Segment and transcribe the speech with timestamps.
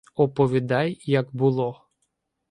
[0.15, 1.87] Оповідай, як було.